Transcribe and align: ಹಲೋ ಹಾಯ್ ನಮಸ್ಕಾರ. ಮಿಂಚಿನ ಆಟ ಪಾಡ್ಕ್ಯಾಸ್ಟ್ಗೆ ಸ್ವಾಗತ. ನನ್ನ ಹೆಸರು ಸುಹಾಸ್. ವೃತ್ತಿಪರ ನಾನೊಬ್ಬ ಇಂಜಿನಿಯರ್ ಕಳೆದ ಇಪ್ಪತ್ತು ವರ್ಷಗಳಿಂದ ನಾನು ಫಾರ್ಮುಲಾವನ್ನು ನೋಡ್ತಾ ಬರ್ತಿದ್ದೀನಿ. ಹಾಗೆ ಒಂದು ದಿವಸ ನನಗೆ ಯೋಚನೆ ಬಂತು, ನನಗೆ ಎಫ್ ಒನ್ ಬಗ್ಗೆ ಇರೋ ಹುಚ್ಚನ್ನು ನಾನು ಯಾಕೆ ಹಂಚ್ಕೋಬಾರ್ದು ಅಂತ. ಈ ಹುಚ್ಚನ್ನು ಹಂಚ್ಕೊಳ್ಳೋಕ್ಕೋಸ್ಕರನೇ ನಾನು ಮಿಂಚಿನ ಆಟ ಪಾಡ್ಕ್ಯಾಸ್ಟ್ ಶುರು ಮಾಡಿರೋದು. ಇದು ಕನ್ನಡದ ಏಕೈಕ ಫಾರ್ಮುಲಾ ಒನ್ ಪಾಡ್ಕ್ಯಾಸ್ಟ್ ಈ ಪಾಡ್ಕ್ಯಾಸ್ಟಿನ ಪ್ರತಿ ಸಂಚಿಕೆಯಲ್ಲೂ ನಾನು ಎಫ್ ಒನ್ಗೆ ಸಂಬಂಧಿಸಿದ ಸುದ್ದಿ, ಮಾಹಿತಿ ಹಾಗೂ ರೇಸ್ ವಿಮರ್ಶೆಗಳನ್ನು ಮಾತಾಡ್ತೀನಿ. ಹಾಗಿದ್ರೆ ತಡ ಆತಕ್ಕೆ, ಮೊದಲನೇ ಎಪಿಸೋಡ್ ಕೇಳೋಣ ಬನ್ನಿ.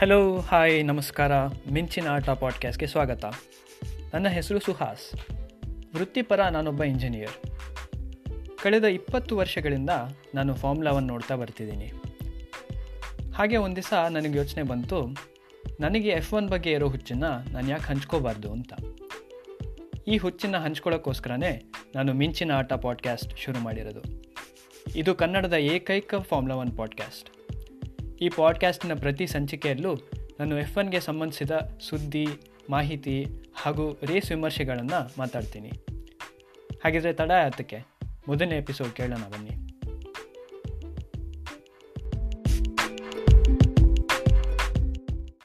ಹಲೋ 0.00 0.38
ಹಾಯ್ 0.38 0.84
ನಮಸ್ಕಾರ. 0.84 1.46
ಮಿಂಚಿನ 1.72 2.08
ಆಟ 2.08 2.30
ಪಾಡ್ಕ್ಯಾಸ್ಟ್ಗೆ 2.30 2.86
ಸ್ವಾಗತ. 2.86 3.24
ನನ್ನ 4.14 4.28
ಹೆಸರು 4.28 4.60
ಸುಹಾಸ್. 4.60 5.14
ವೃತ್ತಿಪರ 5.96 6.48
ನಾನೊಬ್ಬ 6.48 6.84
ಇಂಜಿನಿಯರ್ 6.84 7.50
ಕಳೆದ 8.62 8.84
ಇಪ್ಪತ್ತು 8.84 9.36
ವರ್ಷಗಳಿಂದ 9.36 9.90
ನಾನು 10.34 10.54
ಫಾರ್ಮುಲಾವನ್ನು 10.54 11.08
ನೋಡ್ತಾ 11.08 11.36
ಬರ್ತಿದ್ದೀನಿ. 11.36 11.92
ಹಾಗೆ 13.34 13.56
ಒಂದು 13.56 13.76
ದಿವಸ 13.76 13.92
ನನಗೆ 14.10 14.38
ಯೋಚನೆ 14.38 14.62
ಬಂತು, 14.62 15.06
ನನಗೆ 15.80 16.08
ಎಫ್ 16.08 16.34
ಒನ್ 16.34 16.48
ಬಗ್ಗೆ 16.48 16.72
ಇರೋ 16.72 16.88
ಹುಚ್ಚನ್ನು 16.88 17.52
ನಾನು 17.52 17.70
ಯಾಕೆ 17.70 17.84
ಹಂಚ್ಕೋಬಾರ್ದು 17.84 18.52
ಅಂತ. 18.52 18.72
ಈ 20.08 20.16
ಹುಚ್ಚನ್ನು 20.16 20.58
ಹಂಚ್ಕೊಳ್ಳೋಕ್ಕೋಸ್ಕರನೇ 20.58 21.72
ನಾನು 21.94 22.12
ಮಿಂಚಿನ 22.12 22.52
ಆಟ 22.52 22.72
ಪಾಡ್ಕ್ಯಾಸ್ಟ್ 22.72 23.38
ಶುರು 23.38 23.58
ಮಾಡಿರೋದು. 23.58 24.02
ಇದು 24.96 25.14
ಕನ್ನಡದ 25.14 25.52
ಏಕೈಕ 25.52 26.14
ಫಾರ್ಮುಲಾ 26.14 26.54
ಒನ್ 26.54 26.76
ಪಾಡ್ಕ್ಯಾಸ್ಟ್ 26.76 27.30
ಈ 28.22 28.28
ಪಾಡ್ಕ್ಯಾಸ್ಟಿನ 28.28 28.94
ಪ್ರತಿ 28.94 29.26
ಸಂಚಿಕೆಯಲ್ಲೂ 29.26 29.94
ನಾನು 30.40 30.58
ಎಫ್ 30.58 30.78
ಒನ್ಗೆ 30.78 31.00
ಸಂಬಂಧಿಸಿದ 31.00 31.50
ಸುದ್ದಿ, 31.90 32.26
ಮಾಹಿತಿ 32.70 33.26
ಹಾಗೂ 33.54 33.98
ರೇಸ್ 34.04 34.30
ವಿಮರ್ಶೆಗಳನ್ನು 34.30 35.12
ಮಾತಾಡ್ತೀನಿ. 35.18 35.68
ಹಾಗಿದ್ರೆ 36.84 37.12
ತಡ 37.12 37.30
ಆತಕ್ಕೆ, 37.30 37.78
ಮೊದಲನೇ 38.28 38.58
ಎಪಿಸೋಡ್ 38.58 38.92
ಕೇಳೋಣ 38.92 39.20
ಬನ್ನಿ. 39.20 39.69